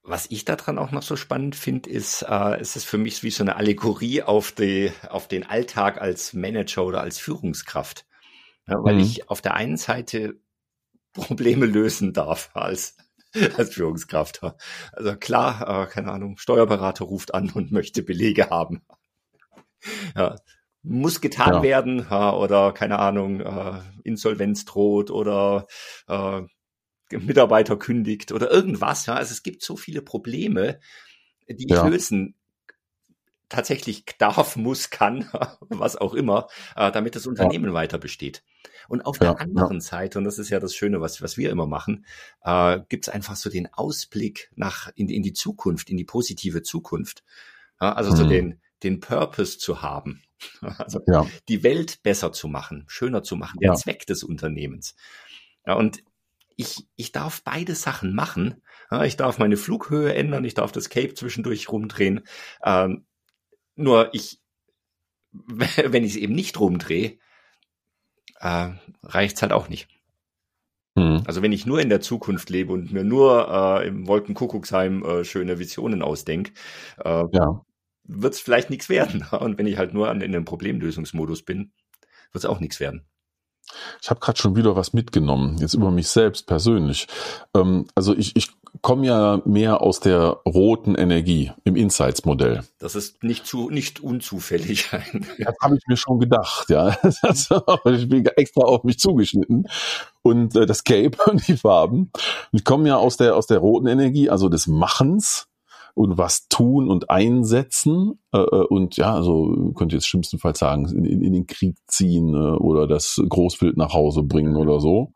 Was 0.02 0.26
ich 0.32 0.44
daran 0.44 0.80
auch 0.80 0.92
noch 0.92 1.04
so 1.04 1.16
spannend 1.16 1.56
finde, 1.56 1.90
ist, 1.90 2.24
äh, 2.24 2.60
es 2.60 2.76
ist 2.76 2.86
für 2.86 2.98
mich 2.98 3.22
wie 3.22 3.30
so 3.30 3.44
eine 3.44 3.58
Allegorie 3.58 4.24
auf, 4.24 4.52
die, 4.52 4.92
auf 5.08 5.28
den 5.28 5.46
Alltag 5.46 6.02
als 6.02 6.34
Manager 6.34 6.86
oder 6.86 7.02
als 7.02 7.20
Führungskraft. 7.20 8.06
Ja, 8.68 8.84
weil 8.84 8.96
mhm. 8.96 9.02
ich 9.02 9.30
auf 9.30 9.42
der 9.42 9.54
einen 9.56 9.78
Seite 9.78 10.40
Probleme 11.14 11.66
lösen 11.66 12.14
darf 12.14 12.52
als, 12.54 12.98
als 13.58 13.74
Führungskraft. 13.74 14.42
Also 14.94 15.16
klar, 15.16 15.84
äh, 15.84 15.88
keine 15.88 16.12
Ahnung, 16.12 16.38
Steuerberater 16.38 17.06
ruft 17.06 17.34
an 17.34 17.50
und 17.52 17.72
möchte 17.72 18.04
Belege 18.04 18.50
haben. 18.50 18.82
Ja, 20.16 20.36
muss 20.82 21.22
getan 21.22 21.56
ja. 21.56 21.64
werden 21.64 22.08
ja, 22.10 22.34
oder 22.34 22.74
keine 22.74 23.00
Ahnung, 23.00 23.42
äh, 23.42 23.82
Insolvenz 24.04 24.66
droht 24.66 25.12
oder 25.12 25.68
äh, 26.08 26.42
Mitarbeiter 27.12 27.78
kündigt 27.78 28.32
oder 28.32 28.52
irgendwas. 28.52 29.06
Ja. 29.06 29.16
Also 29.16 29.32
es 29.32 29.44
gibt 29.44 29.64
so 29.64 29.76
viele 29.76 30.02
Probleme, 30.02 30.80
die 31.48 31.66
ich 31.66 31.72
ja. 31.72 31.88
lösen 31.88 32.39
tatsächlich 33.50 34.06
darf, 34.18 34.56
muss, 34.56 34.90
kann, 34.90 35.30
was 35.70 35.96
auch 35.96 36.14
immer, 36.14 36.48
äh, 36.76 36.92
damit 36.92 37.16
das 37.16 37.28
Unternehmen 37.28 37.66
ja. 37.66 37.74
weiter 37.74 37.98
besteht. 37.98 38.44
Und 38.88 39.06
auf 39.06 39.20
ja, 39.20 39.34
der 39.34 39.42
anderen 39.42 39.78
ja. 39.78 39.82
Seite, 39.82 40.18
und 40.18 40.24
das 40.24 40.40
ist 40.40 40.50
ja 40.50 40.60
das 40.60 40.74
Schöne, 40.74 41.02
was, 41.02 41.22
was 41.22 41.38
wir 41.38 41.50
immer 41.50 41.68
machen, 41.68 42.06
äh, 42.44 42.80
gibt 42.90 43.08
es 43.08 43.14
einfach 43.14 43.36
so 43.36 43.50
den 43.50 43.72
Ausblick 43.74 44.52
nach 44.56 44.90
in, 44.96 45.10
in 45.10 45.22
die 45.22 45.34
Zukunft, 45.34 45.90
in 45.90 45.98
die 45.98 46.06
positive 46.06 46.64
Zukunft. 46.64 47.24
Ja, 47.82 47.94
also 47.94 48.12
mhm. 48.12 48.16
so 48.16 48.28
den, 48.28 48.62
den 48.84 49.00
Purpose 49.00 49.58
zu 49.58 49.82
haben. 49.82 50.22
Also 50.62 51.02
die 51.50 51.64
Welt 51.64 52.02
besser 52.02 52.32
zu 52.32 52.48
machen, 52.48 52.86
schöner 52.88 53.24
zu 53.24 53.36
machen, 53.36 53.60
der 53.60 53.74
Zweck 53.74 54.06
des 54.06 54.24
Unternehmens. 54.24 54.96
Ja, 55.68 55.74
und 55.74 56.02
ich, 56.56 56.88
ich 56.96 57.12
darf 57.12 57.42
beide 57.44 57.76
Sachen 57.76 58.14
machen. 58.14 58.62
Ich 59.04 59.18
darf 59.18 59.38
meine 59.38 59.58
Flughöhe 59.58 60.14
ändern, 60.14 60.46
ich 60.46 60.54
darf 60.54 60.72
das 60.72 60.90
Cape 60.90 61.14
zwischendurch 61.14 61.70
rumdrehen. 61.70 62.22
Ähm, 62.64 63.06
nur 63.80 64.14
ich, 64.14 64.40
wenn 65.32 66.04
ich 66.04 66.12
es 66.12 66.18
eben 66.18 66.34
nicht 66.34 66.60
rumdrehe, 66.60 67.18
äh, 68.40 68.70
reicht's 69.04 69.42
halt 69.42 69.52
auch 69.52 69.70
nicht. 69.70 69.88
Mhm. 70.96 71.24
Also 71.26 71.42
wenn 71.42 71.52
ich 71.52 71.66
nur 71.66 71.80
in 71.80 71.90
der 71.90 72.02
Zukunft 72.02 72.50
lebe 72.50 72.74
und 72.74 72.92
mir 72.92 73.04
nur 73.04 73.48
äh, 73.82 73.88
im 73.88 74.08
Wolkenkuckucksheim 74.08 75.04
äh, 75.04 75.24
schöne 75.24 75.60
Visionen 75.60 76.02
ausdenke, 76.02 76.52
äh, 77.04 77.24
ja. 77.32 77.66
wird 78.04 78.34
es 78.34 78.40
vielleicht 78.40 78.70
nichts 78.70 78.90
werden. 78.90 79.26
Und 79.32 79.58
wenn 79.58 79.68
ich 79.68 79.78
halt 79.78 79.94
nur 79.94 80.10
an, 80.10 80.22
in 80.22 80.36
einem 80.36 80.46
Problemlösungsmodus 80.46 81.44
bin, 81.44 81.72
wird 82.32 82.44
es 82.44 82.46
auch 82.46 82.60
nichts 82.60 82.80
werden. 82.80 83.06
Ich 84.02 84.10
habe 84.10 84.20
gerade 84.20 84.40
schon 84.40 84.56
wieder 84.56 84.76
was 84.76 84.94
mitgenommen, 84.94 85.58
jetzt 85.60 85.74
über 85.74 85.92
mich 85.92 86.08
selbst 86.08 86.48
persönlich. 86.48 87.08
Ähm, 87.56 87.88
also 87.96 88.16
ich, 88.16 88.36
ich 88.36 88.50
komme 88.82 89.06
ja 89.06 89.42
mehr 89.46 89.82
aus 89.82 90.00
der 90.00 90.40
roten 90.46 90.96
Energie 90.96 91.52
im 91.64 91.76
Insights-Modell. 91.76 92.64
Das 92.80 92.96
ist 92.96 93.24
nicht 93.24 93.46
zu 93.46 93.70
nicht 93.70 94.00
unzufällig. 94.00 94.90
das 95.38 95.56
habe 95.62 95.76
ich 95.76 95.84
mir 95.88 95.98
schon 95.98 96.20
gedacht, 96.20 96.70
ja. 96.70 96.98
ich 97.04 98.10
bin 98.10 98.26
extra 98.26 98.62
auf 98.62 98.84
mich 98.84 99.00
zugeschnitten 99.00 99.68
und 100.22 100.56
äh, 100.56 100.66
das 100.66 100.84
Cape 100.84 101.18
und 101.30 101.48
die 101.48 101.58
Farben. 101.58 102.12
Ich 102.52 102.64
komme 102.64 102.88
ja 102.88 102.98
aus 102.98 103.18
der 103.18 103.36
aus 103.36 103.48
der 103.48 103.60
roten 103.60 103.88
Energie, 103.88 104.30
also 104.30 104.50
des 104.50 104.68
Machens 104.68 105.49
und 105.94 106.18
was 106.18 106.48
tun 106.48 106.90
und 106.90 107.10
einsetzen 107.10 108.20
äh, 108.34 108.40
äh 108.40 108.66
und 108.66 108.98
ja, 108.98 109.14
also 109.14 109.74
könnte 109.76 109.96
jetzt 109.96 110.08
schlimmstenfalls 110.08 110.60
sagen, 110.60 110.86
in, 110.88 111.06
in, 111.06 111.34
den 111.34 111.48
Krieg 111.48 111.76
ziehen 111.88 112.34
äh, 112.34 112.58
oder 112.58 112.88
das 112.88 113.22
Großbild 113.28 113.78
nach 113.78 113.94
Hause 113.94 114.24
bringen 114.24 114.56
oder 114.56 114.80
so. 114.80 115.14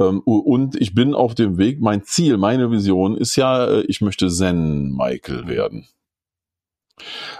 Ähm, 0.00 0.20
und 0.20 0.80
ich 0.80 0.94
bin 0.94 1.14
auf 1.14 1.34
dem 1.34 1.58
Weg, 1.58 1.80
mein 1.80 2.04
Ziel, 2.04 2.36
meine 2.36 2.70
Vision 2.70 3.16
ist 3.16 3.36
ja, 3.36 3.66
äh, 3.66 3.80
ich 3.82 4.00
möchte 4.00 4.28
Zen 4.28 4.94
Michael 4.94 5.46
werden. 5.46 5.86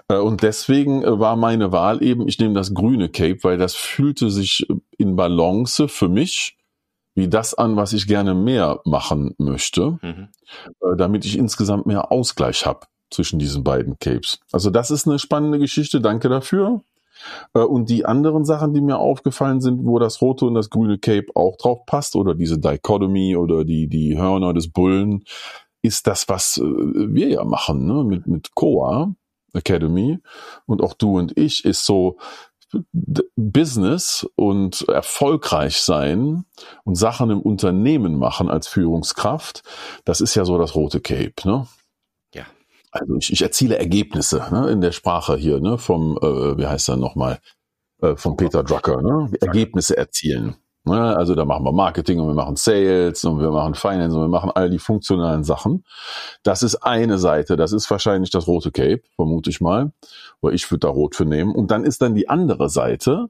Äh, 0.09 0.17
und 0.17 0.43
deswegen 0.43 1.03
war 1.03 1.37
meine 1.37 1.73
Wahl 1.73 2.03
eben, 2.03 2.29
ich 2.29 2.39
nehme 2.39 2.55
das 2.55 2.75
grüne 2.75 3.09
Cape, 3.09 3.39
weil 3.43 3.59
das 3.59 3.75
fühlte 3.75 4.31
sich 4.31 4.67
in 4.97 5.17
Balance 5.17 5.89
für 5.89 6.09
mich 6.09 6.58
wie 7.19 7.29
das 7.29 7.55
an, 7.55 7.77
was 7.77 7.93
ich 7.93 8.07
gerne 8.07 8.35
mehr 8.35 8.81
machen 8.85 9.35
möchte, 9.39 9.99
mhm. 10.03 10.29
Äh, 10.81 10.97
damit 10.97 11.25
ich 11.25 11.37
insgesamt 11.37 11.87
mehr 11.87 12.11
Ausgleich 12.11 12.65
habe 12.65 12.87
zwischen 13.11 13.39
diesen 13.39 13.65
beiden 13.65 13.99
Capes. 13.99 14.41
Also 14.53 14.71
das 14.71 14.91
ist 14.91 15.07
eine 15.07 15.19
spannende 15.19 15.59
Geschichte, 15.59 16.01
danke 16.01 16.29
dafür. 16.29 16.83
Äh, 17.55 17.61
und 17.61 17.91
die 17.91 18.07
anderen 18.07 18.45
Sachen, 18.45 18.73
die 18.73 18.81
mir 18.81 18.99
aufgefallen 18.99 19.61
sind, 19.61 19.85
wo 19.85 19.99
das 19.99 20.23
rote 20.23 20.47
und 20.47 20.55
das 20.55 20.71
grüne 20.71 20.99
Cape 20.99 21.27
auch 21.35 21.57
drauf 21.57 21.85
passt, 21.87 22.17
oder 22.17 22.35
diese 22.35 22.59
Dichotomy 22.59 23.37
oder 23.37 23.65
die, 23.65 23.89
die 23.89 24.17
Hörner 24.17 24.55
des 24.55 24.71
Bullen, 24.71 25.25
ist 25.83 26.07
das, 26.07 26.29
was 26.29 26.59
äh, 26.59 26.63
wir 26.63 27.29
ja 27.29 27.45
machen, 27.45 27.87
ne? 27.87 28.05
mit, 28.05 28.27
mit 28.27 28.55
Coa 28.55 29.15
Academy. 29.55 30.19
Und 30.67 30.83
auch 30.83 30.95
du 30.95 31.19
und 31.19 31.37
ich 31.37 31.65
ist 31.65 31.85
so, 31.85 32.19
Business 33.37 34.29
und 34.37 34.87
erfolgreich 34.89 35.81
sein 35.81 36.45
und 36.85 36.97
Sachen 36.97 37.31
im 37.31 37.41
Unternehmen 37.41 38.17
machen 38.17 38.51
als 38.51 38.69
Führungskraft, 38.69 39.63
das 40.05 40.21
ist 40.21 40.35
ja 40.35 40.45
so 40.45 40.59
das 40.59 40.75
rote 40.75 41.01
Cape, 41.01 41.35
ne? 41.45 41.67
Ja. 42.35 42.45
Also 42.91 43.17
ich, 43.17 43.33
ich 43.33 43.43
erziele 43.43 43.79
Ergebnisse 43.79 44.47
ne, 44.51 44.71
in 44.71 44.81
der 44.81 44.93
Sprache 44.93 45.37
hier, 45.37 45.61
ne, 45.61 45.79
vom, 45.79 46.19
äh, 46.19 46.59
wie 46.59 46.67
heißt 46.67 46.89
er 46.91 46.97
nochmal, 46.97 47.39
äh, 48.03 48.17
von 48.17 48.37
Peter 48.37 48.63
Drucker, 48.63 49.01
ne? 49.01 49.31
Ergebnisse 49.41 49.97
erzielen. 49.97 50.57
Ne? 50.89 51.17
Also 51.17 51.35
da 51.35 51.45
machen 51.45 51.65
wir 51.65 51.73
Marketing 51.73 52.21
und 52.21 52.29
wir 52.29 52.35
machen 52.35 52.57
Sales 52.57 53.25
und 53.25 53.41
wir 53.41 53.51
machen 53.51 53.75
Finance 53.75 54.17
und 54.17 54.23
wir 54.23 54.29
machen 54.29 54.51
all 54.55 54.71
die 54.71 54.79
funktionalen 54.79 55.45
Sachen. 55.45 55.85
Das 56.43 56.63
ist 56.63 56.77
eine 56.77 57.19
Seite, 57.19 57.57
das 57.57 57.73
ist 57.73 57.91
wahrscheinlich 57.91 58.31
das 58.31 58.47
rote 58.47 58.73
Cape, 58.73 59.03
vermute 59.15 59.51
ich 59.51 59.61
mal. 59.61 59.93
Oder 60.41 60.55
ich 60.55 60.71
würde 60.71 60.81
da 60.81 60.89
rot 60.89 61.15
für 61.15 61.25
nehmen. 61.25 61.55
Und 61.55 61.71
dann 61.71 61.85
ist 61.85 62.03
dann 62.03 62.15
die 62.15 62.29
andere 62.29 62.69
Seite, 62.69 63.29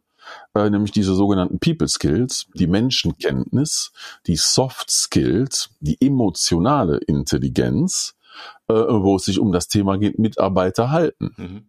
äh, 0.54 0.70
nämlich 0.70 0.92
diese 0.92 1.14
sogenannten 1.14 1.58
People 1.58 1.88
Skills, 1.88 2.46
die 2.54 2.66
Menschenkenntnis, 2.66 3.92
die 4.26 4.36
Soft 4.36 4.90
Skills, 4.90 5.70
die 5.80 5.98
emotionale 6.00 6.98
Intelligenz, 6.98 8.14
äh, 8.68 8.74
wo 8.74 9.16
es 9.16 9.24
sich 9.24 9.38
um 9.38 9.52
das 9.52 9.68
Thema 9.68 9.98
geht, 9.98 10.18
Mitarbeiter 10.18 10.90
halten. 10.90 11.34
Mhm. 11.36 11.68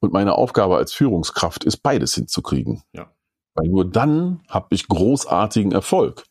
Und 0.00 0.12
meine 0.12 0.34
Aufgabe 0.34 0.76
als 0.76 0.92
Führungskraft 0.92 1.64
ist, 1.64 1.78
beides 1.78 2.14
hinzukriegen. 2.14 2.82
Ja. 2.92 3.10
Weil 3.56 3.68
nur 3.68 3.84
dann 3.84 4.40
habe 4.48 4.68
ich 4.74 4.86
großartigen 4.86 5.72
Erfolg 5.72 6.24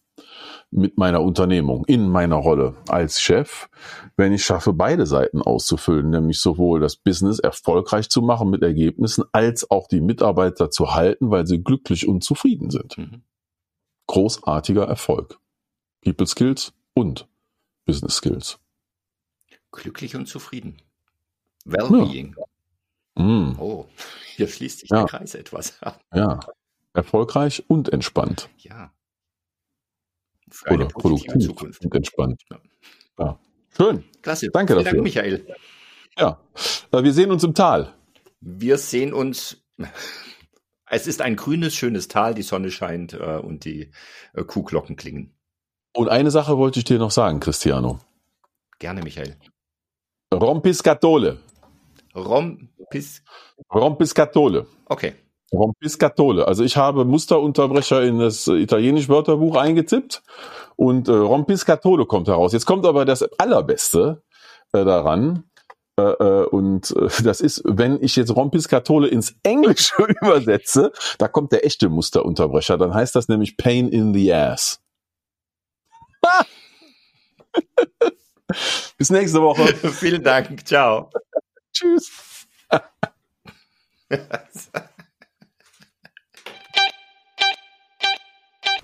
mit 0.72 0.98
meiner 0.98 1.22
Unternehmung, 1.22 1.86
in 1.86 2.10
meiner 2.10 2.36
Rolle 2.36 2.75
als 2.88 3.22
Chef, 3.22 3.70
wenn 4.17 4.34
ich 4.34 4.44
schaffe, 4.44 4.74
beide 4.74 5.05
Seiten 5.05 5.41
auszufüllen, 5.41 6.10
nämlich 6.10 6.39
sowohl 6.39 6.79
das 6.79 6.98
Business 6.98 7.39
erfolgreich 7.39 8.10
zu 8.10 8.22
machen 8.22 8.50
mit 8.50 8.62
Ergebnissen, 8.62 9.24
als 9.32 9.70
auch 9.72 9.88
die 9.88 10.01
Mitarbeiter 10.01 10.70
zu 10.70 10.94
halten, 10.94 11.32
weil 11.32 11.48
sie 11.48 11.63
glücklich 11.63 12.08
und 12.08 12.24
zufrieden 12.24 12.70
sind. 12.70 12.98
Mhm. 12.98 13.22
Großartiger 14.08 14.84
Erfolg. 14.86 15.39
People 16.03 16.27
Skills 16.27 16.74
und 16.94 17.27
Business 17.86 18.17
Skills. 18.17 18.60
Glücklich 19.72 20.15
und 20.15 20.27
zufrieden. 20.27 20.77
Wellbeing. 21.65 22.36
Ja. 23.17 23.24
Mm. 23.24 23.55
Oh, 23.60 23.86
hier 24.36 24.48
schließt 24.48 24.82
sich 24.82 24.89
ja. 24.89 24.98
der 24.98 25.05
Kreis 25.05 25.36
etwas. 25.36 25.79
ja, 26.13 26.39
erfolgreich 26.96 27.64
und 27.68 27.90
entspannt. 27.90 28.50
Ja. 28.58 28.92
Für 30.50 30.74
Oder 30.74 30.88
produktiv 30.88 31.48
Zukunft. 31.48 31.84
und 31.84 31.96
entspannt. 31.96 32.42
Ja. 32.50 32.60
ja. 33.20 33.40
Schön. 33.75 34.04
Klasse. 34.22 34.50
Danke 34.52 34.74
Vielen 34.74 34.86
dafür. 34.86 34.98
Dank, 34.98 35.04
Michael. 35.04 35.56
Ja, 36.18 36.40
äh, 36.92 37.04
wir 37.04 37.14
sehen 37.14 37.32
uns 37.32 37.44
im 37.44 37.54
Tal. 37.54 37.94
Wir 38.40 38.78
sehen 38.78 39.14
uns. 39.14 39.58
Es 40.88 41.08
ist 41.08 41.20
ein 41.20 41.36
grünes, 41.36 41.74
schönes 41.74 42.08
Tal, 42.08 42.36
die 42.36 42.44
Sonne 42.44 42.70
scheint 42.70 43.14
äh, 43.14 43.38
und 43.38 43.66
die 43.66 43.90
äh, 44.34 44.44
Kuhglocken 44.44 44.96
klingen. 44.96 45.34
Und 45.96 46.10
eine 46.10 46.30
Sache 46.30 46.60
wollte 46.60 46.78
ich 46.78 46.86
dir 46.86 47.00
noch 47.00 47.10
sagen, 47.10 47.40
Cristiano. 47.40 48.00
Gerne, 48.78 49.02
Michael. 49.02 49.36
Rompiscatole. 50.32 51.40
Rompis. 52.16 53.24
Rompiscatole. 53.74 54.68
Okay. 54.86 55.16
Rompiscatole. 55.56 56.48
Also 56.48 56.64
ich 56.64 56.78
habe 56.78 57.06
Musterunterbrecher 57.06 58.04
in 58.04 58.20
das 58.20 58.48
italienische 58.48 59.10
Wörterbuch 59.10 59.56
eingetippt 59.56 60.24
und 60.76 61.08
äh, 61.08 61.12
Rompiscatole 61.14 62.06
kommt 62.06 62.28
heraus. 62.28 62.54
Jetzt 62.54 62.66
kommt 62.66 62.86
aber 62.86 63.06
das 63.06 63.24
Allerbeste 63.40 64.24
äh, 64.74 64.84
daran. 64.86 65.46
Äh, 65.98 66.04
äh 66.04 66.46
und 66.48 66.92
äh, 66.92 67.08
das 67.24 67.42
ist, 67.42 67.64
wenn 67.66 68.02
ich 68.02 68.16
jetzt 68.16 68.36
Rompiscatole 68.36 69.08
ins 69.08 69.36
Englische 69.44 69.96
übersetze, 70.22 70.92
da 71.18 71.28
kommt 71.28 71.52
der 71.52 71.66
echte 71.66 71.90
Musterunterbrecher. 71.90 72.78
Dann 72.78 72.94
heißt 72.94 73.16
das 73.16 73.28
nämlich 73.28 73.58
Pain 73.58 73.90
in 73.90 74.14
the 74.14 74.34
Ass. 74.34 74.82
Bis 78.98 79.10
nächste 79.10 79.42
Woche. 79.42 79.66
Vielen 79.92 80.24
Dank. 80.24 80.66
Ciao. 80.68 81.10
Tschüss. 81.74 82.12